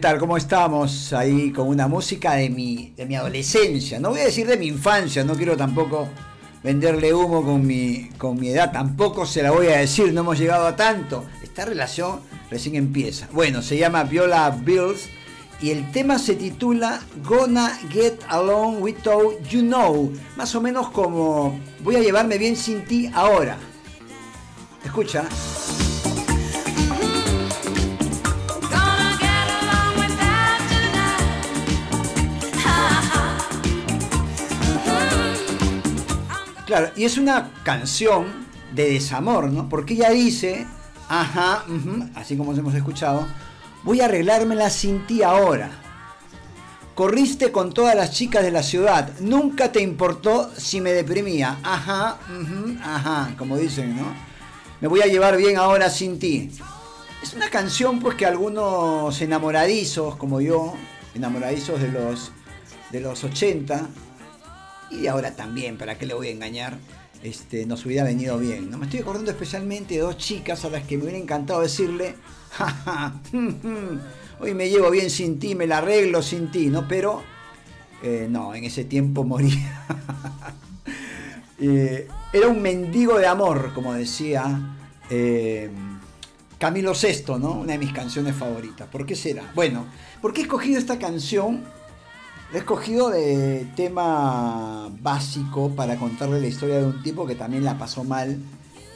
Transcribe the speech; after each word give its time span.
¿Qué 0.00 0.08
tal? 0.08 0.18
¿Cómo 0.18 0.38
estamos? 0.38 1.12
Ahí 1.12 1.52
con 1.52 1.68
una 1.68 1.86
música 1.86 2.32
de 2.32 2.48
mi, 2.48 2.94
de 2.96 3.04
mi 3.04 3.16
adolescencia. 3.16 4.00
No 4.00 4.08
voy 4.08 4.20
a 4.20 4.24
decir 4.24 4.46
de 4.46 4.56
mi 4.56 4.66
infancia, 4.66 5.22
no 5.24 5.34
quiero 5.34 5.58
tampoco 5.58 6.08
venderle 6.62 7.12
humo 7.12 7.44
con 7.44 7.66
mi, 7.66 8.08
con 8.16 8.40
mi 8.40 8.48
edad, 8.48 8.72
tampoco 8.72 9.26
se 9.26 9.42
la 9.42 9.50
voy 9.50 9.66
a 9.66 9.76
decir, 9.76 10.14
no 10.14 10.22
hemos 10.22 10.38
llegado 10.38 10.66
a 10.66 10.74
tanto. 10.74 11.26
Esta 11.42 11.66
relación 11.66 12.20
recién 12.50 12.76
empieza. 12.76 13.28
Bueno, 13.30 13.60
se 13.60 13.76
llama 13.76 14.04
Viola 14.04 14.48
Bills 14.48 15.10
y 15.60 15.68
el 15.68 15.92
tema 15.92 16.18
se 16.18 16.34
titula 16.34 17.02
Gonna 17.22 17.78
Get 17.90 18.22
Along 18.28 18.80
Without 18.80 19.46
You 19.50 19.60
Know. 19.60 20.14
Más 20.34 20.54
o 20.54 20.62
menos 20.62 20.88
como 20.88 21.60
voy 21.84 21.96
a 21.96 22.00
llevarme 22.00 22.38
bien 22.38 22.56
sin 22.56 22.86
ti 22.86 23.10
ahora. 23.12 23.58
Escucha. 24.82 25.28
Claro, 36.70 36.92
y 36.94 37.02
es 37.02 37.18
una 37.18 37.50
canción 37.64 38.46
de 38.72 38.92
desamor, 38.92 39.50
¿no? 39.50 39.68
Porque 39.68 39.94
ella 39.94 40.10
dice, 40.10 40.68
ajá, 41.08 41.64
así 42.14 42.36
como 42.36 42.54
hemos 42.54 42.72
escuchado, 42.76 43.26
voy 43.82 44.00
a 44.00 44.04
arreglármela 44.04 44.70
sin 44.70 45.04
ti 45.04 45.24
ahora. 45.24 45.68
Corriste 46.94 47.50
con 47.50 47.72
todas 47.72 47.96
las 47.96 48.12
chicas 48.12 48.44
de 48.44 48.52
la 48.52 48.62
ciudad, 48.62 49.10
nunca 49.18 49.72
te 49.72 49.80
importó 49.80 50.52
si 50.56 50.80
me 50.80 50.92
deprimía, 50.92 51.58
ajá, 51.64 52.18
ajá, 52.84 53.34
como 53.36 53.56
dicen, 53.56 53.96
¿no? 53.96 54.06
Me 54.80 54.86
voy 54.86 55.02
a 55.02 55.06
llevar 55.06 55.36
bien 55.36 55.56
ahora 55.56 55.90
sin 55.90 56.20
ti. 56.20 56.52
Es 57.20 57.34
una 57.34 57.50
canción 57.50 57.98
pues 57.98 58.14
que 58.14 58.26
algunos 58.26 59.20
enamoradizos 59.20 60.14
como 60.14 60.40
yo, 60.40 60.74
enamoradizos 61.16 61.80
de 61.80 61.88
los 61.88 62.30
de 62.92 63.00
los 63.00 63.24
80, 63.24 63.88
y 64.90 65.06
ahora 65.06 65.34
también, 65.36 65.78
¿para 65.78 65.96
qué 65.96 66.06
le 66.06 66.14
voy 66.14 66.28
a 66.28 66.30
engañar? 66.30 66.78
Este, 67.22 67.66
nos 67.66 67.84
hubiera 67.84 68.04
venido 68.04 68.38
bien. 68.38 68.70
¿no? 68.70 68.78
Me 68.78 68.86
estoy 68.86 69.00
acordando 69.00 69.30
especialmente 69.30 69.94
de 69.94 70.00
dos 70.00 70.16
chicas 70.16 70.64
a 70.64 70.70
las 70.70 70.84
que 70.84 70.96
me 70.96 71.04
hubiera 71.04 71.18
encantado 71.18 71.60
decirle, 71.60 72.14
hoy 74.40 74.54
me 74.54 74.68
llevo 74.68 74.90
bien 74.90 75.10
sin 75.10 75.38
ti, 75.38 75.54
me 75.54 75.66
la 75.66 75.78
arreglo 75.78 76.22
sin 76.22 76.50
ti, 76.50 76.66
¿no? 76.66 76.88
Pero 76.88 77.22
eh, 78.02 78.26
no, 78.30 78.54
en 78.54 78.64
ese 78.64 78.84
tiempo 78.84 79.24
moría. 79.24 79.86
Eh, 81.62 82.08
era 82.32 82.48
un 82.48 82.62
mendigo 82.62 83.18
de 83.18 83.26
amor, 83.26 83.72
como 83.74 83.92
decía 83.92 84.78
eh, 85.10 85.68
Camilo 86.58 86.94
VI, 86.94 87.38
¿no? 87.38 87.52
Una 87.52 87.72
de 87.72 87.78
mis 87.78 87.92
canciones 87.92 88.34
favoritas. 88.34 88.88
¿Por 88.88 89.04
qué 89.04 89.14
será? 89.14 89.52
Bueno, 89.54 89.84
¿por 90.22 90.32
qué 90.32 90.40
he 90.40 90.44
escogido 90.44 90.78
esta 90.78 90.98
canción? 90.98 91.62
He 92.52 92.58
escogido 92.58 93.10
de 93.10 93.64
tema 93.76 94.90
básico 95.00 95.70
para 95.76 95.96
contarle 95.96 96.40
la 96.40 96.48
historia 96.48 96.78
de 96.78 96.86
un 96.86 97.00
tipo 97.00 97.24
que 97.24 97.36
también 97.36 97.62
la 97.62 97.78
pasó 97.78 98.02
mal 98.02 98.40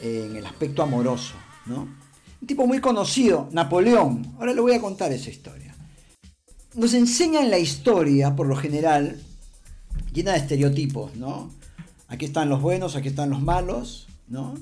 en 0.03 0.35
el 0.35 0.45
aspecto 0.45 0.83
amoroso, 0.83 1.35
¿no? 1.67 1.83
Un 2.41 2.49
tipo 2.49 2.67
muy 2.67 2.81
conocido, 2.81 3.49
Napoleón. 3.53 4.35
Ahora 4.41 4.55
le 4.55 4.61
voy 4.61 4.73
a 4.73 4.81
contar 4.81 5.13
esa 5.13 5.31
historia. 5.31 5.73
Nos 6.75 6.95
enseñan 6.95 7.49
la 7.49 7.59
historia, 7.59 8.35
por 8.35 8.49
lo 8.49 8.57
general, 8.57 9.23
llena 10.13 10.33
de 10.33 10.39
estereotipos, 10.39 11.15
¿no? 11.15 11.49
Aquí 12.09 12.25
están 12.25 12.49
los 12.49 12.61
buenos, 12.61 12.97
aquí 12.97 13.07
están 13.07 13.31
los 13.31 13.41
malos, 13.41 14.09
¿no? 14.27 14.55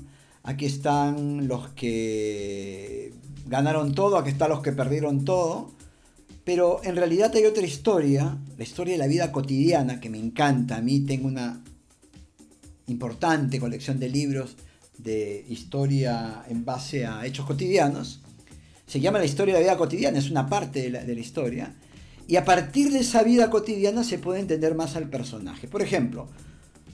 Aquí 0.43 0.67
están 0.67 1.47
los 1.47 1.69
que 1.69 3.11
ganaron 3.47 3.95
todo, 3.95 4.19
aquí 4.19 4.29
están 4.29 4.51
los 4.51 4.61
que 4.61 4.71
perdieron 4.71 5.25
todo. 5.25 5.71
Pero 6.43 6.81
en 6.83 6.95
realidad 6.95 7.31
hay 7.35 7.45
otra 7.45 7.65
historia, 7.65 8.37
la 8.57 8.63
historia 8.63 8.93
de 8.93 8.97
la 8.97 9.07
vida 9.07 9.31
cotidiana, 9.31 9.99
que 9.99 10.09
me 10.09 10.19
encanta. 10.19 10.77
A 10.77 10.81
mí 10.81 11.01
tengo 11.01 11.27
una 11.27 11.63
importante 12.87 13.59
colección 13.59 13.99
de 13.99 14.09
libros 14.09 14.57
de 14.97 15.45
historia 15.47 16.43
en 16.49 16.65
base 16.65 17.05
a 17.05 17.25
hechos 17.25 17.45
cotidianos. 17.45 18.21
Se 18.85 18.99
llama 18.99 19.19
la 19.19 19.25
historia 19.25 19.53
de 19.53 19.61
la 19.61 19.67
vida 19.67 19.77
cotidiana, 19.77 20.19
es 20.19 20.29
una 20.29 20.47
parte 20.47 20.81
de 20.81 20.89
la, 20.89 21.03
de 21.03 21.15
la 21.15 21.21
historia. 21.21 21.75
Y 22.27 22.35
a 22.35 22.45
partir 22.45 22.91
de 22.91 22.99
esa 22.99 23.23
vida 23.23 23.49
cotidiana 23.49 24.03
se 24.03 24.17
puede 24.17 24.39
entender 24.39 24.75
más 24.75 24.95
al 24.95 25.09
personaje. 25.09 25.67
Por 25.67 25.81
ejemplo, 25.81 26.27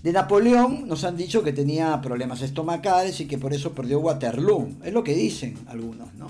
de 0.04 0.14
Napoleón 0.14 0.88
nos 0.88 1.04
han 1.04 1.18
dicho 1.18 1.44
que 1.44 1.54
tenía 1.54 2.00
problemas 2.02 2.42
estomacales 2.42 3.20
y 3.20 3.26
que 3.26 3.38
por 3.38 3.54
eso 3.54 3.74
perdió 3.74 4.00
Waterloo. 4.00 4.70
Es 4.84 4.94
lo 4.94 5.04
que 5.04 5.14
dicen 5.14 5.58
algunos, 5.68 6.14
¿no? 6.14 6.30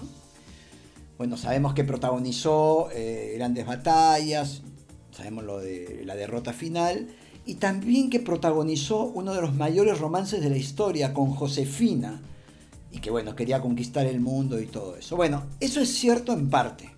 Bueno, 1.19 1.35
sabemos 1.35 1.73
que 1.73 1.83
protagonizó 1.83 2.87
eh, 2.93 3.33
grandes 3.35 3.65
batallas, 3.65 4.61
sabemos 5.11 5.43
lo 5.43 5.59
de 5.59 6.03
la 6.05 6.15
derrota 6.15 6.53
final, 6.53 7.09
y 7.45 7.55
también 7.55 8.09
que 8.09 8.21
protagonizó 8.21 9.03
uno 9.03 9.33
de 9.33 9.41
los 9.41 9.53
mayores 9.53 9.99
romances 9.99 10.41
de 10.41 10.49
la 10.49 10.55
historia 10.55 11.13
con 11.13 11.31
Josefina, 11.31 12.21
y 12.93 12.99
que 12.99 13.11
bueno, 13.11 13.35
quería 13.35 13.59
conquistar 13.59 14.05
el 14.05 14.21
mundo 14.21 14.61
y 14.61 14.65
todo 14.67 14.95
eso. 14.95 15.17
Bueno, 15.17 15.43
eso 15.59 15.81
es 15.81 15.93
cierto 15.93 16.31
en 16.31 16.49
parte. 16.49 16.89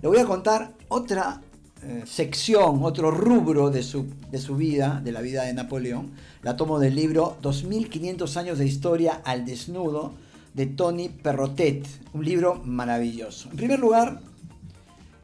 Le 0.00 0.06
voy 0.06 0.18
a 0.18 0.24
contar 0.24 0.74
otra 0.86 1.40
eh, 1.82 2.04
sección, 2.06 2.84
otro 2.84 3.10
rubro 3.10 3.70
de 3.70 3.82
su, 3.82 4.06
de 4.30 4.38
su 4.38 4.54
vida, 4.54 5.00
de 5.02 5.10
la 5.10 5.20
vida 5.20 5.42
de 5.42 5.52
Napoleón. 5.52 6.12
La 6.42 6.56
tomo 6.56 6.78
del 6.78 6.94
libro 6.94 7.36
2500 7.42 8.36
años 8.36 8.58
de 8.58 8.66
historia 8.66 9.20
al 9.24 9.44
desnudo 9.44 10.12
de 10.54 10.66
Tony 10.66 11.08
Perrotet, 11.08 11.86
un 12.12 12.24
libro 12.24 12.62
maravilloso. 12.64 13.48
En 13.50 13.56
primer 13.56 13.78
lugar, 13.78 14.20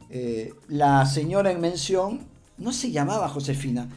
eh, 0.09 0.53
la 0.67 1.05
señora 1.05 1.51
en 1.51 1.61
mención 1.61 2.21
no 2.57 2.73
se 2.73 2.91
llamaba 2.91 3.29
Josefina, 3.29 3.87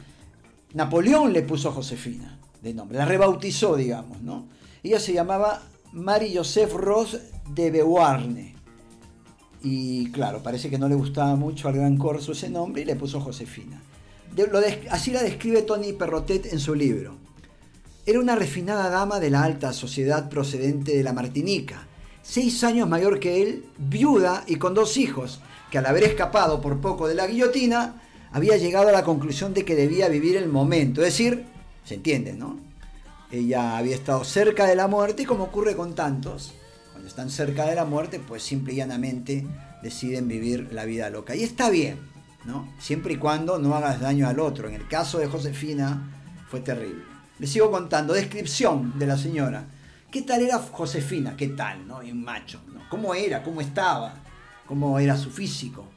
Napoleón 0.73 1.33
le 1.33 1.43
puso 1.43 1.71
Josefina 1.71 2.39
de 2.61 2.73
nombre, 2.73 2.97
la 2.97 3.05
rebautizó, 3.05 3.75
digamos, 3.75 4.21
¿no? 4.21 4.47
Ella 4.81 4.99
se 4.99 5.13
llamaba 5.13 5.61
Marie-Joseph 5.91 6.73
Ross 6.73 7.19
de 7.53 7.71
Beauharnais. 7.71 8.53
Y 9.61 10.11
claro, 10.11 10.41
parece 10.43 10.69
que 10.69 10.77
no 10.77 10.89
le 10.89 10.95
gustaba 10.95 11.35
mucho 11.35 11.67
al 11.67 11.75
gran 11.75 11.97
corso 11.97 12.33
ese 12.33 12.49
nombre 12.49 12.81
y 12.81 12.85
le 12.85 12.95
puso 12.95 13.21
Josefina. 13.21 13.81
así 14.89 15.11
la 15.11 15.23
describe 15.23 15.61
Tony 15.61 15.93
Perrotet 15.93 16.51
en 16.51 16.59
su 16.59 16.75
libro. 16.75 17.22
Era 18.05 18.19
una 18.19 18.35
refinada 18.35 18.89
dama 18.89 19.21
de 19.21 19.29
la 19.29 19.43
alta 19.43 19.71
sociedad 19.71 20.27
procedente 20.27 20.93
de 20.93 21.03
la 21.03 21.13
Martinica, 21.13 21.87
seis 22.21 22.61
años 22.65 22.89
mayor 22.89 23.17
que 23.17 23.41
él, 23.41 23.65
viuda 23.77 24.43
y 24.45 24.57
con 24.57 24.73
dos 24.73 24.97
hijos, 24.97 25.39
que 25.71 25.77
al 25.77 25.85
haber 25.85 26.03
escapado 26.03 26.59
por 26.59 26.81
poco 26.81 27.07
de 27.07 27.15
la 27.15 27.27
guillotina, 27.27 28.01
había 28.33 28.57
llegado 28.57 28.89
a 28.89 28.91
la 28.91 29.05
conclusión 29.05 29.53
de 29.53 29.63
que 29.63 29.77
debía 29.77 30.09
vivir 30.09 30.35
el 30.35 30.49
momento, 30.49 31.01
es 31.01 31.13
decir, 31.13 31.45
se 31.85 31.95
entiende, 31.95 32.33
¿no? 32.33 32.59
Ella 33.31 33.77
había 33.77 33.95
estado 33.95 34.25
cerca 34.25 34.65
de 34.65 34.75
la 34.75 34.89
muerte 34.89 35.23
y 35.23 35.25
como 35.25 35.45
ocurre 35.45 35.77
con 35.77 35.95
tantos, 35.95 36.53
cuando 36.91 37.07
están 37.07 37.29
cerca 37.29 37.65
de 37.65 37.75
la 37.75 37.85
muerte, 37.85 38.19
pues 38.19 38.43
simple 38.43 38.73
y 38.73 38.77
llanamente 38.77 39.47
deciden 39.81 40.27
vivir 40.27 40.73
la 40.73 40.83
vida 40.83 41.09
loca. 41.09 41.37
Y 41.37 41.43
está 41.43 41.69
bien, 41.69 41.99
¿no? 42.43 42.69
Siempre 42.79 43.13
y 43.13 43.17
cuando 43.17 43.59
no 43.59 43.75
hagas 43.75 44.01
daño 44.01 44.27
al 44.27 44.41
otro. 44.41 44.67
En 44.67 44.75
el 44.75 44.89
caso 44.89 45.19
de 45.19 45.27
Josefina 45.27 46.11
fue 46.49 46.59
terrible. 46.59 47.12
Le 47.39 47.47
sigo 47.47 47.71
contando. 47.71 48.13
Descripción 48.13 48.97
de 48.97 49.07
la 49.07 49.17
señora. 49.17 49.65
¿Qué 50.11 50.21
tal 50.21 50.41
era 50.41 50.59
Josefina? 50.59 51.35
¿Qué 51.35 51.49
tal? 51.49 51.87
¿no? 51.87 51.97
Un 51.97 52.23
macho. 52.23 52.59
¿Cómo 52.89 53.15
era? 53.15 53.41
¿Cómo 53.41 53.61
estaba? 53.61 54.15
¿Cómo 54.67 54.99
era 54.99 55.17
su 55.17 55.31
físico? 55.31 55.87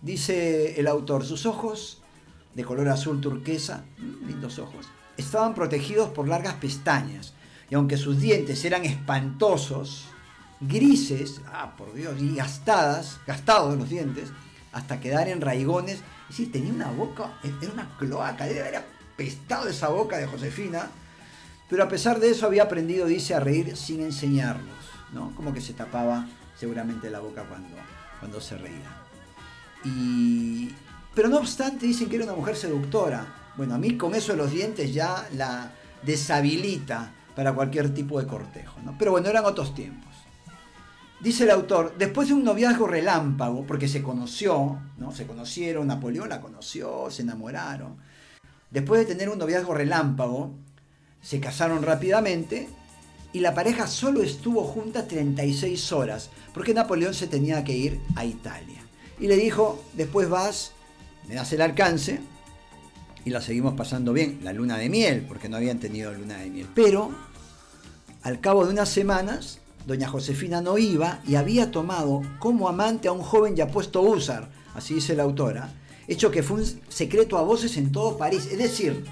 Dice 0.00 0.78
el 0.78 0.86
autor, 0.86 1.24
sus 1.24 1.46
ojos 1.46 2.00
de 2.54 2.64
color 2.64 2.88
azul 2.88 3.20
turquesa, 3.20 3.84
mm, 3.98 4.26
lindos 4.28 4.58
ojos, 4.60 4.86
estaban 5.16 5.54
protegidos 5.54 6.10
por 6.10 6.28
largas 6.28 6.54
pestañas. 6.54 7.34
Y 7.68 7.74
aunque 7.74 7.96
sus 7.96 8.20
dientes 8.20 8.64
eran 8.64 8.84
espantosos, 8.84 10.04
grises, 10.60 11.40
ah, 11.52 11.74
por 11.76 11.92
Dios, 11.94 12.20
y 12.20 12.36
gastadas, 12.36 13.18
gastados 13.26 13.76
los 13.76 13.88
dientes, 13.88 14.30
hasta 14.72 15.00
quedar 15.00 15.28
en 15.28 15.40
raigones. 15.40 15.96
Es 16.28 16.28
decir, 16.28 16.52
tenía 16.52 16.72
una 16.72 16.90
boca, 16.90 17.38
era 17.42 17.72
una 17.72 17.96
cloaca, 17.98 18.46
era 18.46 18.86
pestado 19.16 19.68
esa 19.68 19.88
boca 19.88 20.18
de 20.18 20.26
Josefina, 20.26 20.90
pero 21.68 21.84
a 21.84 21.88
pesar 21.88 22.20
de 22.20 22.30
eso 22.30 22.46
había 22.46 22.64
aprendido, 22.64 23.06
dice, 23.06 23.34
a 23.34 23.40
reír 23.40 23.76
sin 23.76 24.02
enseñarlos, 24.02 24.76
¿no? 25.12 25.34
Como 25.34 25.52
que 25.52 25.60
se 25.60 25.72
tapaba 25.72 26.26
seguramente 26.58 27.10
la 27.10 27.20
boca 27.20 27.44
cuando, 27.44 27.76
cuando 28.20 28.40
se 28.40 28.56
reía. 28.58 29.02
Y, 29.84 30.70
pero 31.14 31.28
no 31.28 31.38
obstante 31.38 31.86
dicen 31.86 32.08
que 32.08 32.16
era 32.16 32.24
una 32.24 32.34
mujer 32.34 32.56
seductora. 32.56 33.52
Bueno, 33.56 33.74
a 33.74 33.78
mí 33.78 33.96
con 33.96 34.14
eso 34.14 34.32
de 34.32 34.38
los 34.38 34.50
dientes 34.50 34.92
ya 34.92 35.26
la 35.32 35.70
deshabilita 36.02 37.12
para 37.34 37.52
cualquier 37.52 37.92
tipo 37.92 38.20
de 38.20 38.26
cortejo, 38.26 38.80
¿no? 38.84 38.96
Pero 38.98 39.12
bueno, 39.12 39.28
eran 39.28 39.44
otros 39.44 39.74
tiempos. 39.74 40.12
Dice 41.20 41.44
el 41.44 41.50
autor, 41.50 41.94
después 41.96 42.28
de 42.28 42.34
un 42.34 42.44
noviazgo 42.44 42.86
relámpago, 42.86 43.64
porque 43.66 43.88
se 43.88 44.02
conoció, 44.02 44.78
¿no? 44.98 45.12
Se 45.12 45.26
conocieron, 45.26 45.86
Napoleón 45.86 46.28
la 46.28 46.40
conoció, 46.40 47.10
se 47.10 47.22
enamoraron 47.22 47.96
Después 48.74 49.00
de 49.00 49.06
tener 49.06 49.28
un 49.28 49.38
noviazgo 49.38 49.72
relámpago, 49.72 50.50
se 51.22 51.38
casaron 51.38 51.84
rápidamente 51.84 52.68
y 53.32 53.38
la 53.38 53.54
pareja 53.54 53.86
solo 53.86 54.20
estuvo 54.20 54.64
junta 54.64 55.06
36 55.06 55.92
horas, 55.92 56.30
porque 56.52 56.74
Napoleón 56.74 57.14
se 57.14 57.28
tenía 57.28 57.62
que 57.62 57.72
ir 57.72 58.00
a 58.16 58.24
Italia. 58.24 58.80
Y 59.20 59.28
le 59.28 59.36
dijo, 59.36 59.80
después 59.92 60.28
vas, 60.28 60.72
me 61.28 61.36
das 61.36 61.52
el 61.52 61.62
alcance 61.62 62.18
y 63.24 63.30
la 63.30 63.40
seguimos 63.40 63.74
pasando 63.74 64.12
bien, 64.12 64.40
la 64.42 64.52
luna 64.52 64.76
de 64.76 64.88
miel, 64.88 65.24
porque 65.28 65.48
no 65.48 65.56
habían 65.56 65.78
tenido 65.78 66.12
luna 66.12 66.38
de 66.38 66.50
miel. 66.50 66.66
Pero 66.74 67.12
al 68.24 68.40
cabo 68.40 68.66
de 68.66 68.72
unas 68.72 68.88
semanas, 68.88 69.60
doña 69.86 70.08
Josefina 70.08 70.60
no 70.60 70.78
iba 70.78 71.20
y 71.28 71.36
había 71.36 71.70
tomado 71.70 72.22
como 72.40 72.68
amante 72.68 73.06
a 73.06 73.12
un 73.12 73.22
joven 73.22 73.54
ya 73.54 73.68
puesto 73.68 74.02
Usar, 74.02 74.50
así 74.74 74.94
dice 74.94 75.14
la 75.14 75.22
autora, 75.22 75.70
hecho 76.08 76.30
que 76.30 76.42
fue 76.42 76.60
un 76.60 76.66
secreto 76.88 77.38
a 77.38 77.42
voces 77.42 77.76
en 77.76 77.92
todo 77.92 78.16
París. 78.16 78.48
Es 78.50 78.58
decir, 78.58 79.04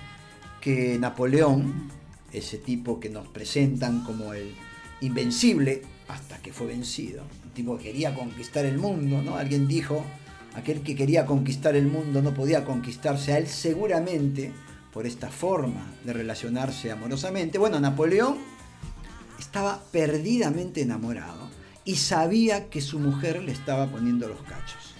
que 0.60 0.98
Napoleón, 0.98 1.90
ese 2.32 2.58
tipo 2.58 3.00
que 3.00 3.08
nos 3.08 3.28
presentan 3.28 4.04
como 4.04 4.32
el 4.34 4.54
invencible, 5.00 5.82
hasta 6.08 6.38
que 6.38 6.52
fue 6.52 6.68
vencido, 6.68 7.24
un 7.44 7.50
tipo 7.50 7.76
que 7.76 7.84
quería 7.84 8.14
conquistar 8.14 8.64
el 8.64 8.78
mundo, 8.78 9.22
¿no? 9.22 9.36
Alguien 9.36 9.66
dijo, 9.66 10.04
aquel 10.54 10.82
que 10.82 10.94
quería 10.94 11.26
conquistar 11.26 11.74
el 11.76 11.86
mundo 11.86 12.22
no 12.22 12.34
podía 12.34 12.64
conquistarse 12.64 13.32
a 13.32 13.38
él 13.38 13.46
seguramente 13.46 14.52
por 14.92 15.06
esta 15.06 15.30
forma 15.30 15.92
de 16.04 16.12
relacionarse 16.12 16.90
amorosamente. 16.90 17.58
Bueno, 17.58 17.80
Napoleón 17.80 18.38
estaba 19.38 19.82
perdidamente 19.90 20.82
enamorado 20.82 21.50
y 21.84 21.96
sabía 21.96 22.68
que 22.68 22.80
su 22.80 22.98
mujer 22.98 23.42
le 23.42 23.52
estaba 23.52 23.86
poniendo 23.88 24.28
los 24.28 24.42
cachos. 24.42 24.94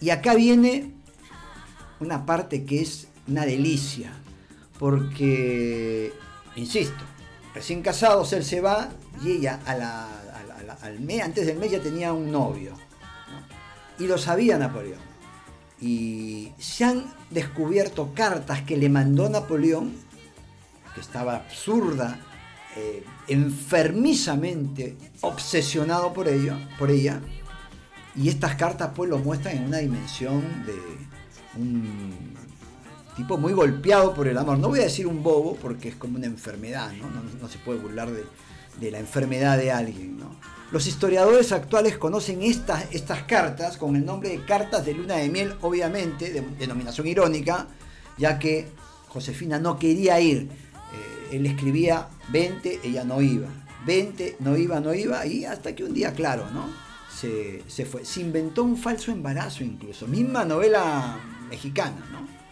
Y 0.00 0.10
acá 0.10 0.34
viene 0.34 0.92
una 2.02 2.26
parte 2.26 2.64
que 2.64 2.82
es 2.82 3.08
una 3.28 3.46
delicia, 3.46 4.12
porque, 4.78 6.12
insisto, 6.56 7.04
recién 7.54 7.82
casados 7.82 8.32
él 8.32 8.44
se 8.44 8.60
va 8.60 8.88
y 9.22 9.32
ella 9.32 9.60
al 10.82 11.00
mes, 11.00 11.22
antes 11.22 11.46
del 11.46 11.58
mes 11.58 11.70
ya 11.70 11.80
tenía 11.80 12.12
un 12.12 12.30
novio. 12.30 12.74
Y 13.98 14.06
lo 14.06 14.18
sabía 14.18 14.58
Napoleón. 14.58 15.00
Y 15.80 16.52
se 16.58 16.84
han 16.84 17.04
descubierto 17.30 18.12
cartas 18.14 18.62
que 18.62 18.76
le 18.76 18.88
mandó 18.88 19.28
Napoleón, 19.28 19.92
que 20.94 21.00
estaba 21.00 21.36
absurda, 21.36 22.18
eh, 22.76 23.04
enfermizamente 23.28 24.96
obsesionado 25.20 26.12
por, 26.12 26.28
ello, 26.28 26.56
por 26.78 26.90
ella. 26.90 27.20
Y 28.16 28.28
estas 28.28 28.56
cartas 28.56 28.90
pues 28.94 29.08
lo 29.08 29.18
muestran 29.18 29.56
en 29.56 29.64
una 29.66 29.78
dimensión 29.78 30.64
de 30.66 30.76
un 31.56 32.12
tipo 33.16 33.36
muy 33.38 33.52
golpeado 33.52 34.14
por 34.14 34.28
el 34.28 34.38
amor. 34.38 34.58
No 34.58 34.68
voy 34.68 34.80
a 34.80 34.84
decir 34.84 35.06
un 35.06 35.22
bobo 35.22 35.56
porque 35.56 35.88
es 35.88 35.94
como 35.96 36.16
una 36.16 36.26
enfermedad, 36.26 36.92
¿no? 36.92 37.08
No, 37.40 37.48
se 37.48 37.58
puede 37.58 37.78
burlar 37.78 38.10
de, 38.10 38.90
la 38.90 38.98
enfermedad 38.98 39.58
de 39.58 39.70
alguien, 39.70 40.18
¿no? 40.18 40.34
Los 40.70 40.86
historiadores 40.86 41.52
actuales 41.52 41.98
conocen 41.98 42.42
estas, 42.42 42.86
estas 42.92 43.24
cartas 43.24 43.76
con 43.76 43.94
el 43.94 44.06
nombre 44.06 44.30
de 44.30 44.44
cartas 44.44 44.86
de 44.86 44.94
luna 44.94 45.16
de 45.16 45.28
miel, 45.28 45.54
obviamente, 45.60 46.32
de 46.32 46.40
denominación 46.58 47.06
irónica, 47.06 47.66
ya 48.16 48.38
que 48.38 48.68
Josefina 49.08 49.58
no 49.58 49.78
quería 49.78 50.18
ir. 50.20 50.48
Eh, 50.48 51.36
él 51.36 51.44
escribía 51.44 52.08
20, 52.30 52.80
ella 52.84 53.04
no 53.04 53.20
iba. 53.20 53.48
20, 53.84 54.36
no 54.40 54.56
iba, 54.56 54.80
no 54.80 54.94
iba, 54.94 55.26
y 55.26 55.44
hasta 55.44 55.74
que 55.74 55.84
un 55.84 55.92
día, 55.92 56.14
claro, 56.14 56.46
¿no? 56.54 56.66
Se, 57.14 57.62
se 57.66 57.84
fue. 57.84 58.06
Se 58.06 58.22
inventó 58.22 58.64
un 58.64 58.78
falso 58.78 59.12
embarazo 59.12 59.64
incluso. 59.64 60.06
Misma 60.06 60.46
novela 60.46 61.18
¿no? 62.10 62.42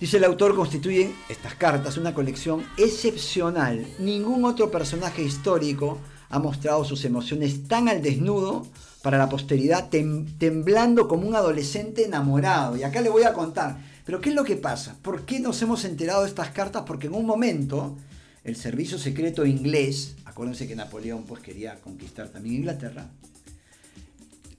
Dice 0.00 0.16
el 0.16 0.24
autor, 0.24 0.54
constituyen 0.54 1.14
estas 1.28 1.54
cartas 1.54 1.96
una 1.96 2.12
colección 2.12 2.64
excepcional. 2.76 3.86
Ningún 3.98 4.44
otro 4.44 4.70
personaje 4.70 5.22
histórico 5.22 5.98
ha 6.30 6.38
mostrado 6.38 6.84
sus 6.84 7.04
emociones 7.04 7.68
tan 7.68 7.88
al 7.88 8.02
desnudo 8.02 8.66
para 9.02 9.18
la 9.18 9.28
posteridad, 9.28 9.88
temblando 9.88 11.06
como 11.06 11.28
un 11.28 11.36
adolescente 11.36 12.04
enamorado. 12.04 12.76
Y 12.76 12.82
acá 12.82 13.00
le 13.00 13.08
voy 13.08 13.22
a 13.22 13.32
contar. 13.32 13.78
Pero 14.04 14.20
¿qué 14.20 14.30
es 14.30 14.34
lo 14.34 14.44
que 14.44 14.56
pasa? 14.56 14.96
¿Por 15.00 15.24
qué 15.24 15.40
nos 15.40 15.62
hemos 15.62 15.84
enterado 15.84 16.22
de 16.22 16.28
estas 16.28 16.50
cartas? 16.50 16.82
Porque 16.86 17.06
en 17.06 17.14
un 17.14 17.24
momento 17.24 17.96
el 18.42 18.56
servicio 18.56 18.98
secreto 18.98 19.46
inglés, 19.46 20.16
acuérdense 20.24 20.66
que 20.66 20.76
Napoleón 20.76 21.24
pues 21.24 21.40
quería 21.40 21.80
conquistar 21.80 22.28
también 22.28 22.56
Inglaterra, 22.56 23.08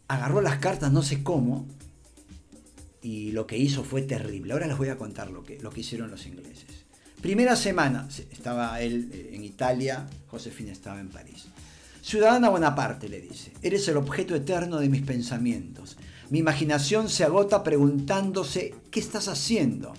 agarró 0.08 0.42
las 0.42 0.58
cartas 0.58 0.92
no 0.92 1.04
sé 1.04 1.24
cómo 1.24 1.68
y 3.06 3.32
lo 3.34 3.46
que 3.46 3.56
hizo 3.56 3.84
fue 3.84 4.02
terrible. 4.02 4.54
Ahora 4.54 4.66
les 4.66 4.80
voy 4.80 4.90
a 4.90 4.98
contar 4.98 5.30
lo 5.30 5.44
que, 5.44 5.60
lo 5.60 5.70
que 5.70 5.82
hicieron 5.82 6.10
los 6.10 6.26
ingleses. 6.26 6.66
Primera 7.22 7.56
semana, 7.56 8.08
estaba 8.32 8.82
él 8.82 9.12
eh, 9.14 9.30
en 9.34 9.44
Italia, 9.44 10.08
Josefina 10.26 10.72
estaba 10.72 11.00
en 11.00 11.10
París. 11.10 11.46
Ciudadana 12.02 12.50
Bonaparte, 12.50 13.08
le 13.08 13.22
dice, 13.22 13.52
eres 13.62 13.88
el 13.90 13.98
objeto 13.98 14.34
eterno 14.34 14.80
de 14.80 14.90
mis 14.90 15.04
pensamientos. 15.04 15.98
Mi 16.32 16.40
imaginación 16.40 17.08
se 17.08 17.24
agota 17.24 17.64
preguntándose, 17.64 18.74
¿qué 18.90 19.02
estás 19.02 19.28
haciendo? 19.28 19.94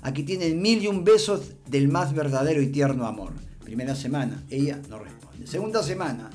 Aquí 0.00 0.22
tienen 0.22 0.62
mil 0.62 0.82
y 0.82 0.86
un 0.86 1.04
besos 1.04 1.52
del 1.66 1.88
más 1.88 2.14
verdadero 2.14 2.62
y 2.62 2.68
tierno 2.68 3.06
amor. 3.06 3.34
Primera 3.64 3.94
semana, 3.94 4.44
ella 4.48 4.80
no 4.88 4.98
responde. 4.98 5.46
Segunda 5.46 5.82
semana, 5.82 6.30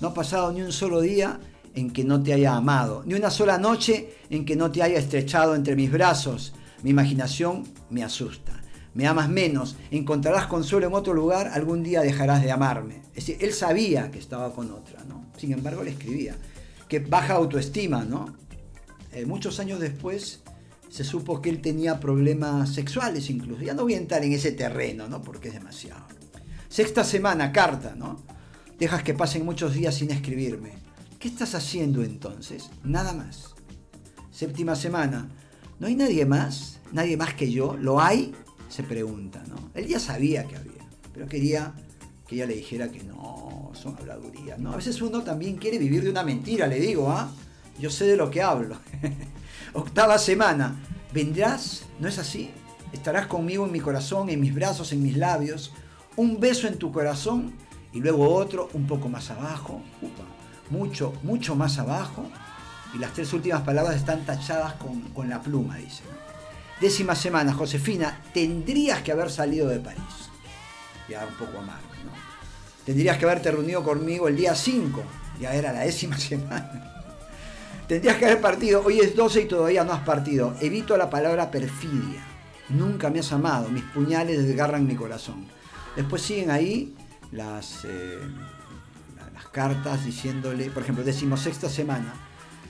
no 0.00 0.08
ha 0.08 0.14
pasado 0.14 0.52
ni 0.52 0.62
un 0.62 0.72
solo 0.72 1.00
día 1.00 1.38
en 1.74 1.90
que 1.90 2.04
no 2.04 2.22
te 2.22 2.32
haya 2.32 2.54
amado, 2.54 3.02
ni 3.06 3.14
una 3.14 3.30
sola 3.30 3.58
noche 3.58 4.14
en 4.28 4.44
que 4.44 4.56
no 4.56 4.70
te 4.70 4.82
haya 4.82 4.98
estrechado 4.98 5.54
entre 5.54 5.76
mis 5.76 5.90
brazos. 5.90 6.52
Mi 6.82 6.90
imaginación 6.90 7.64
me 7.90 8.02
asusta. 8.02 8.60
Me 8.92 9.06
amas 9.06 9.28
menos, 9.28 9.76
encontrarás 9.90 10.46
consuelo 10.46 10.88
en 10.88 10.94
otro 10.94 11.14
lugar, 11.14 11.48
algún 11.54 11.82
día 11.84 12.00
dejarás 12.00 12.42
de 12.42 12.50
amarme. 12.50 13.02
Es 13.14 13.26
decir, 13.26 13.36
él 13.40 13.52
sabía 13.52 14.10
que 14.10 14.18
estaba 14.18 14.52
con 14.52 14.70
otra, 14.72 15.04
¿no? 15.04 15.26
Sin 15.36 15.52
embargo, 15.52 15.84
le 15.84 15.90
escribía. 15.90 16.34
Que 16.88 16.98
baja 16.98 17.34
autoestima, 17.34 18.04
¿no? 18.04 18.34
Eh, 19.12 19.26
muchos 19.26 19.60
años 19.60 19.78
después 19.78 20.40
se 20.88 21.04
supo 21.04 21.40
que 21.40 21.50
él 21.50 21.60
tenía 21.60 22.00
problemas 22.00 22.74
sexuales 22.74 23.30
incluso. 23.30 23.62
Ya 23.62 23.74
no 23.74 23.84
voy 23.84 23.94
a 23.94 23.98
entrar 23.98 24.24
en 24.24 24.32
ese 24.32 24.50
terreno, 24.52 25.08
¿no? 25.08 25.22
Porque 25.22 25.48
es 25.48 25.54
demasiado. 25.54 26.04
Sexta 26.68 27.04
semana, 27.04 27.52
carta, 27.52 27.94
¿no? 27.96 28.20
Dejas 28.78 29.04
que 29.04 29.14
pasen 29.14 29.44
muchos 29.44 29.74
días 29.74 29.94
sin 29.94 30.10
escribirme. 30.10 30.72
¿Qué 31.20 31.28
estás 31.28 31.54
haciendo 31.54 32.02
entonces? 32.02 32.70
Nada 32.82 33.12
más. 33.12 33.54
Séptima 34.30 34.74
semana. 34.74 35.28
¿No 35.78 35.86
hay 35.86 35.94
nadie 35.94 36.24
más? 36.24 36.80
¿Nadie 36.92 37.18
más 37.18 37.34
que 37.34 37.52
yo? 37.52 37.76
¿Lo 37.76 38.00
hay? 38.00 38.32
Se 38.70 38.82
pregunta, 38.82 39.42
¿no? 39.46 39.70
Él 39.74 39.86
ya 39.86 40.00
sabía 40.00 40.44
que 40.44 40.56
había, 40.56 40.88
pero 41.12 41.26
quería 41.26 41.74
que 42.26 42.36
ella 42.36 42.46
le 42.46 42.54
dijera 42.54 42.90
que 42.90 43.02
no, 43.02 43.70
son 43.74 43.96
habladurías, 43.98 44.58
¿no? 44.58 44.72
A 44.72 44.76
veces 44.76 45.02
uno 45.02 45.22
también 45.22 45.56
quiere 45.56 45.76
vivir 45.76 46.04
de 46.04 46.10
una 46.10 46.24
mentira, 46.24 46.66
le 46.66 46.80
digo, 46.80 47.10
¿ah? 47.10 47.30
Yo 47.78 47.90
sé 47.90 48.06
de 48.06 48.16
lo 48.16 48.30
que 48.30 48.40
hablo. 48.40 48.78
Octava 49.74 50.16
semana. 50.16 50.80
¿Vendrás? 51.12 51.84
¿No 51.98 52.08
es 52.08 52.18
así? 52.18 52.50
Estarás 52.94 53.26
conmigo 53.26 53.66
en 53.66 53.72
mi 53.72 53.80
corazón, 53.80 54.30
en 54.30 54.40
mis 54.40 54.54
brazos, 54.54 54.90
en 54.92 55.02
mis 55.02 55.18
labios. 55.18 55.70
Un 56.16 56.40
beso 56.40 56.66
en 56.66 56.78
tu 56.78 56.90
corazón 56.90 57.52
y 57.92 58.00
luego 58.00 58.34
otro 58.34 58.70
un 58.72 58.86
poco 58.86 59.10
más 59.10 59.30
abajo. 59.30 59.82
Upa 60.00 60.39
mucho, 60.70 61.12
mucho 61.22 61.54
más 61.54 61.78
abajo, 61.78 62.26
y 62.94 62.98
las 62.98 63.12
tres 63.12 63.32
últimas 63.32 63.62
palabras 63.62 63.96
están 63.96 64.24
tachadas 64.24 64.74
con, 65.14 65.28
la 65.28 65.40
pluma, 65.40 65.76
dice. 65.76 66.02
Décima 66.80 67.14
semana, 67.14 67.52
Josefina, 67.52 68.20
tendrías 68.32 69.02
que 69.02 69.12
haber 69.12 69.30
salido 69.30 69.68
de 69.68 69.80
París. 69.80 70.30
Ya 71.08 71.26
un 71.26 71.34
poco 71.34 71.58
amargo, 71.58 71.88
¿no? 72.04 72.12
Tendrías 72.84 73.18
que 73.18 73.24
haberte 73.26 73.50
reunido 73.50 73.82
conmigo 73.82 74.28
el 74.28 74.36
día 74.36 74.54
5, 74.54 75.02
ya 75.40 75.54
era 75.54 75.72
la 75.72 75.80
décima 75.80 76.16
semana. 76.18 76.86
Tendrías 77.86 78.16
que 78.16 78.26
haber 78.26 78.40
partido, 78.40 78.82
hoy 78.84 79.00
es 79.00 79.16
12 79.16 79.42
y 79.42 79.44
todavía 79.46 79.84
no 79.84 79.92
has 79.92 80.02
partido. 80.02 80.54
Evito 80.60 80.96
la 80.96 81.10
palabra 81.10 81.50
perfidia. 81.50 82.24
Nunca 82.68 83.10
me 83.10 83.18
has 83.18 83.32
amado, 83.32 83.68
mis 83.68 83.82
puñales 83.82 84.46
desgarran 84.46 84.86
mi 84.86 84.94
corazón. 84.94 85.46
Después 85.96 86.22
siguen 86.22 86.50
ahí 86.50 86.94
las... 87.32 87.84
Eh, 87.84 88.20
cartas 89.52 90.04
diciéndole, 90.04 90.70
por 90.70 90.82
ejemplo, 90.82 91.04
decimosexta 91.04 91.68
semana, 91.68 92.14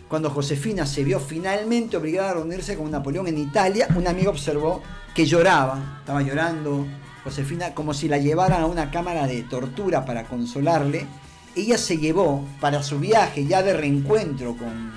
cuando 0.09 0.31
Josefina 0.31 0.87
se 0.87 1.05
vio 1.05 1.21
finalmente 1.21 1.97
obligada 1.97 2.31
a 2.31 2.35
reunirse 2.35 2.77
con 2.77 2.91
Napoleón 2.91 3.29
en 3.29 3.39
Italia, 3.39 3.87
un 3.95 4.09
amigo 4.09 4.31
observó 4.31 4.83
que 5.15 5.25
lloraba, 5.25 5.99
estaba 6.01 6.23
llorando 6.23 6.87
Josefina 7.23 7.75
como 7.75 7.95
si 7.95 8.09
la 8.09 8.19
llevaran 8.19 8.63
a 8.63 8.67
una 8.67 8.91
cámara 8.91 9.27
de 9.27 9.43
tortura 9.43 10.05
para 10.05 10.25
consolarle. 10.25 11.07
Ella 11.55 11.79
se 11.79 11.99
llevó 11.99 12.45
para 12.61 12.83
su 12.83 12.99
viaje 12.99 13.47
ya 13.47 13.63
de 13.63 13.75
reencuentro 13.75 14.57
con, 14.57 14.93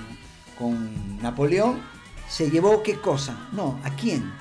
con 0.58 1.22
Napoleón, 1.22 1.80
se 2.28 2.50
llevó 2.50 2.82
qué 2.82 2.96
cosa? 2.96 3.48
No, 3.52 3.78
¿a 3.84 3.90
quién? 3.90 4.32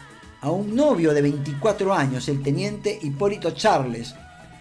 A 0.42 0.50
un 0.50 0.76
novio 0.76 1.14
de 1.14 1.22
24 1.22 1.94
años, 1.94 2.28
el 2.30 2.42
teniente 2.42 2.98
Hipólito 3.02 3.52
Charles, 3.52 4.16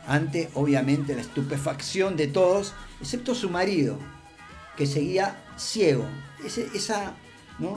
ante 0.06 0.50
obviamente 0.54 1.14
la 1.14 1.20
estupefacción 1.20 2.16
de 2.16 2.28
todos, 2.28 2.74
excepto 3.00 3.34
su 3.34 3.50
marido, 3.50 3.98
que 4.76 4.86
seguía 4.86 5.42
ciego. 5.56 6.06
esa, 6.44 7.14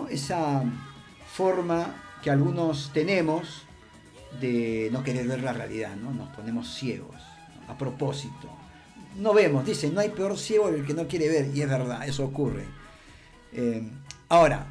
esa 0.09 0.63
forma 1.33 1.95
que 2.23 2.31
algunos 2.31 2.91
tenemos 2.93 3.63
de 4.39 4.89
no 4.91 5.03
querer 5.03 5.27
ver 5.27 5.43
la 5.43 5.53
realidad, 5.53 5.95
¿no? 5.95 6.11
nos 6.11 6.29
ponemos 6.29 6.73
ciegos 6.73 7.21
a 7.67 7.77
propósito. 7.77 8.49
No 9.17 9.33
vemos, 9.33 9.65
dicen, 9.65 9.93
no 9.93 10.01
hay 10.01 10.09
peor 10.09 10.37
ciego 10.37 10.69
que 10.69 10.77
el 10.77 10.85
que 10.85 10.93
no 10.93 11.07
quiere 11.07 11.29
ver, 11.29 11.55
y 11.55 11.61
es 11.61 11.69
verdad, 11.69 12.07
eso 12.07 12.25
ocurre. 12.25 12.65
Eh, 13.53 13.87
Ahora, 14.29 14.65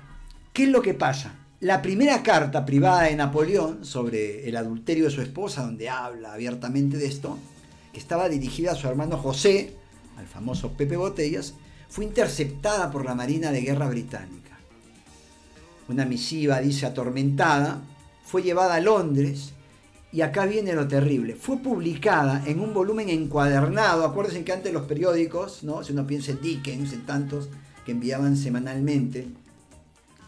¿qué 0.53 0.65
es 0.65 0.69
lo 0.69 0.83
que 0.83 0.95
pasa? 0.95 1.33
La 1.65 1.81
primera 1.81 2.23
carta 2.23 2.67
privada 2.67 3.05
de 3.05 3.17
Napoleón 3.17 3.87
sobre 3.87 4.47
el 4.47 4.55
adulterio 4.55 5.05
de 5.05 5.11
su 5.11 5.23
esposa, 5.23 5.63
donde 5.63 5.89
habla 5.89 6.35
abiertamente 6.35 6.99
de 6.99 7.07
esto, 7.07 7.39
que 7.91 7.99
estaba 7.99 8.29
dirigida 8.29 8.73
a 8.73 8.75
su 8.75 8.87
hermano 8.87 9.17
José, 9.17 9.75
al 10.19 10.27
famoso 10.27 10.73
Pepe 10.73 10.99
Botellas, 10.99 11.55
fue 11.89 12.05
interceptada 12.05 12.91
por 12.91 13.07
la 13.07 13.15
Marina 13.15 13.51
de 13.51 13.63
Guerra 13.63 13.89
Británica. 13.89 14.59
Una 15.89 16.05
misiva, 16.05 16.61
dice, 16.61 16.85
atormentada, 16.85 17.81
fue 18.27 18.43
llevada 18.43 18.75
a 18.75 18.81
Londres 18.81 19.55
y 20.13 20.21
acá 20.21 20.45
viene 20.45 20.75
lo 20.75 20.87
terrible. 20.87 21.35
Fue 21.35 21.57
publicada 21.57 22.43
en 22.45 22.61
un 22.61 22.75
volumen 22.75 23.09
encuadernado. 23.09 24.05
Acuérdense 24.05 24.45
que 24.45 24.53
antes 24.53 24.71
los 24.71 24.85
periódicos, 24.85 25.63
¿no? 25.65 25.83
si 25.83 25.95
uno 25.95 26.07
piensa 26.07 26.33
en 26.33 26.43
Dickens, 26.43 26.93
en 26.93 27.07
tantos 27.07 27.49
que 27.87 27.93
enviaban 27.93 28.37
semanalmente 28.37 29.29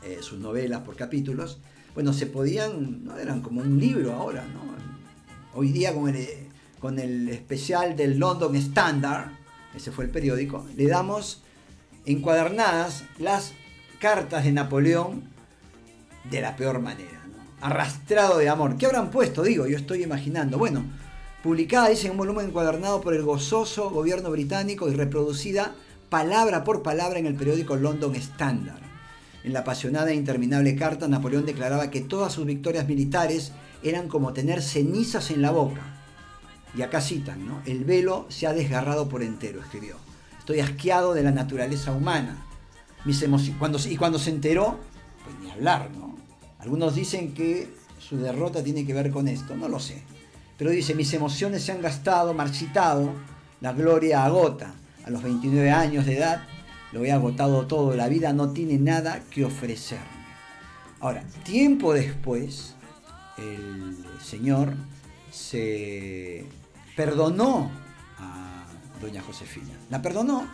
eh, 0.06 0.18
sus 0.22 0.38
novelas 0.38 0.82
por 0.82 0.94
capítulos, 0.94 1.58
bueno, 1.94 2.12
se 2.12 2.26
podían, 2.26 3.04
¿no? 3.04 3.18
eran 3.18 3.40
como 3.40 3.60
un 3.60 3.80
libro 3.80 4.12
ahora. 4.12 4.44
¿no? 4.44 4.60
Hoy 5.54 5.72
día 5.72 5.92
con 5.92 6.08
el, 6.08 6.28
con 6.78 6.98
el 6.98 7.28
especial 7.28 7.96
del 7.96 8.18
London 8.18 8.54
Standard, 8.54 9.32
ese 9.74 9.90
fue 9.90 10.04
el 10.04 10.10
periódico, 10.10 10.64
le 10.76 10.86
damos 10.86 11.42
encuadernadas 12.04 13.04
las 13.18 13.52
cartas 13.98 14.44
de 14.44 14.52
Napoleón 14.52 15.24
de 16.30 16.40
la 16.40 16.54
peor 16.54 16.80
manera, 16.80 17.24
arrastrado 17.60 18.38
de 18.38 18.48
amor. 18.48 18.76
¿Qué 18.76 18.86
habrán 18.86 19.10
puesto? 19.10 19.42
Digo, 19.42 19.66
yo 19.66 19.76
estoy 19.76 20.04
imaginando. 20.04 20.56
Bueno, 20.56 20.84
publicada, 21.42 21.88
dice, 21.88 22.06
en 22.06 22.12
un 22.12 22.18
volumen 22.18 22.46
encuadernado 22.46 23.00
por 23.00 23.14
el 23.14 23.22
gozoso 23.22 23.90
gobierno 23.90 24.30
británico 24.30 24.88
y 24.88 24.94
reproducida 24.94 25.74
palabra 26.10 26.62
por 26.62 26.82
palabra 26.82 27.18
en 27.18 27.26
el 27.26 27.34
periódico 27.34 27.74
London 27.74 28.14
Standard. 28.14 28.85
En 29.46 29.52
la 29.52 29.60
apasionada 29.60 30.10
e 30.10 30.14
interminable 30.16 30.74
carta, 30.74 31.06
Napoleón 31.06 31.46
declaraba 31.46 31.88
que 31.88 32.00
todas 32.00 32.32
sus 32.32 32.44
victorias 32.46 32.88
militares 32.88 33.52
eran 33.84 34.08
como 34.08 34.32
tener 34.32 34.60
cenizas 34.60 35.30
en 35.30 35.40
la 35.40 35.52
boca. 35.52 35.82
Y 36.76 36.82
acá 36.82 37.00
citan, 37.00 37.46
¿no? 37.46 37.62
El 37.64 37.84
velo 37.84 38.26
se 38.28 38.48
ha 38.48 38.52
desgarrado 38.52 39.08
por 39.08 39.22
entero, 39.22 39.60
escribió. 39.60 39.98
Estoy 40.40 40.58
asqueado 40.58 41.14
de 41.14 41.22
la 41.22 41.30
naturaleza 41.30 41.92
humana. 41.92 42.44
Mis 43.04 43.24
cuando, 43.56 43.78
y 43.88 43.96
cuando 43.96 44.18
se 44.18 44.30
enteró, 44.30 44.80
pues 45.22 45.38
ni 45.38 45.48
hablar, 45.48 45.92
¿no? 45.96 46.16
Algunos 46.58 46.96
dicen 46.96 47.32
que 47.32 47.72
su 48.00 48.16
derrota 48.16 48.64
tiene 48.64 48.84
que 48.84 48.94
ver 48.94 49.12
con 49.12 49.28
esto, 49.28 49.54
no 49.54 49.68
lo 49.68 49.78
sé. 49.78 50.02
Pero 50.58 50.72
dice, 50.72 50.92
mis 50.96 51.14
emociones 51.14 51.62
se 51.62 51.70
han 51.70 51.80
gastado, 51.80 52.34
marchitado, 52.34 53.12
la 53.60 53.72
gloria 53.72 54.24
agota. 54.24 54.74
A 55.04 55.10
los 55.10 55.22
29 55.22 55.70
años 55.70 56.04
de 56.04 56.16
edad 56.16 56.42
lo 56.96 57.04
he 57.04 57.12
agotado 57.12 57.66
todo, 57.66 57.94
la 57.94 58.08
vida 58.08 58.32
no 58.32 58.52
tiene 58.52 58.78
nada 58.78 59.20
que 59.30 59.44
ofrecerme. 59.44 60.06
Ahora, 60.98 61.24
tiempo 61.44 61.92
después, 61.92 62.74
el 63.36 63.98
Señor 64.24 64.72
se 65.30 66.46
perdonó 66.96 67.70
doña 68.98 69.20
Josefina. 69.20 69.74
La 69.90 70.00
perdonó 70.00 70.48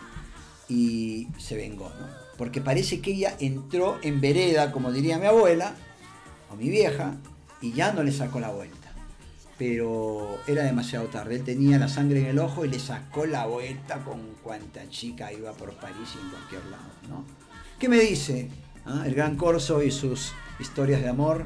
y 0.67 1.29
se 1.37 1.55
vengó, 1.55 1.87
¿no? 1.97 2.07
Porque 2.37 2.59
parece 2.59 2.99
que 2.99 3.13
ella 3.13 3.37
entró 3.39 3.99
en 4.01 4.19
vereda, 4.19 4.73
como 4.73 4.91
diría 4.91 5.17
mi 5.17 5.27
abuela 5.27 5.75
o 6.51 6.57
mi 6.57 6.67
vieja, 6.67 7.15
y 7.61 7.71
ya 7.71 7.93
no 7.93 8.03
le 8.03 8.11
sacó 8.11 8.41
la 8.41 8.49
vuelta. 8.49 8.82
Pero 9.65 10.39
era 10.45 10.65
demasiado 10.65 11.05
tarde. 11.05 11.37
Él 11.37 11.45
tenía 11.45 11.79
la 11.79 11.87
sangre 11.87 12.19
en 12.19 12.25
el 12.25 12.39
ojo 12.39 12.65
y 12.65 12.67
le 12.67 12.79
sacó 12.79 13.25
la 13.25 13.45
vuelta 13.45 14.03
con 14.03 14.19
cuanta 14.43 14.89
chica 14.89 15.31
iba 15.31 15.53
por 15.53 15.73
París 15.75 16.09
y 16.15 16.21
en 16.21 16.31
cualquier 16.31 16.65
lado, 16.65 16.91
¿no? 17.07 17.23
¿Qué 17.79 17.87
me 17.87 17.97
dice 17.97 18.49
ah, 18.85 19.03
el 19.05 19.15
gran 19.15 19.37
Corso 19.37 19.81
y 19.81 19.89
sus 19.89 20.33
historias 20.59 21.01
de 21.01 21.07
amor? 21.07 21.45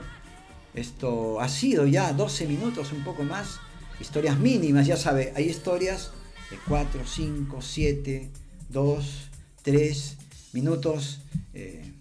Esto 0.74 1.40
ha 1.40 1.48
sido 1.48 1.86
ya 1.86 2.12
12 2.12 2.48
minutos, 2.48 2.92
un 2.92 3.04
poco 3.04 3.22
más. 3.22 3.60
Historias 4.00 4.40
mínimas, 4.40 4.88
ya 4.88 4.98
sabe, 4.98 5.32
hay 5.36 5.44
historias 5.44 6.10
de 6.50 6.58
4, 6.68 7.02
5, 7.06 7.62
7, 7.62 8.32
2, 8.70 9.30
3 9.62 10.18
minutos 10.54 11.22
eh, 11.54 11.94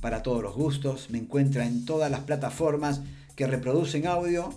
para 0.00 0.24
todos 0.24 0.42
los 0.42 0.56
gustos. 0.56 1.08
Me 1.10 1.18
encuentra 1.18 1.64
en 1.64 1.84
todas 1.84 2.10
las 2.10 2.22
plataformas 2.22 3.02
que 3.36 3.46
reproducen 3.46 4.08
audio. 4.08 4.52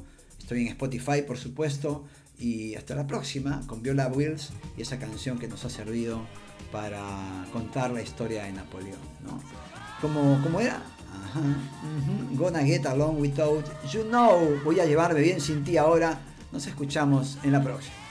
Estoy 0.50 0.64
en 0.64 0.70
Spotify, 0.70 1.22
por 1.22 1.38
supuesto. 1.38 2.06
Y 2.40 2.74
hasta 2.74 2.96
la 2.96 3.06
próxima 3.06 3.62
con 3.68 3.84
Viola 3.84 4.08
Wills 4.08 4.50
y 4.76 4.82
esa 4.82 4.98
canción 4.98 5.38
que 5.38 5.48
nos 5.48 5.64
ha 5.64 5.70
servido 5.70 6.22
para 6.72 7.46
contar 7.54 7.92
la 7.92 8.02
historia 8.02 8.46
de 8.46 8.54
Napoleón. 8.54 8.98
¿no? 9.24 9.40
¿Cómo, 10.02 10.60
era? 10.60 10.82
Ajá, 11.14 11.42
Gonna 12.32 12.64
get 12.64 12.88
along 12.88 13.22
without 13.22 13.64
you 13.92 14.02
know. 14.06 14.60
Voy 14.66 14.80
a 14.80 14.88
llevarme 14.88 15.22
bien 15.22 15.40
sin 15.40 15.64
ti 15.64 15.78
ahora. 15.78 16.20
Nos 16.52 16.66
escuchamos 16.66 17.38
en 17.44 17.52
la 17.52 17.62
próxima. 17.62 18.09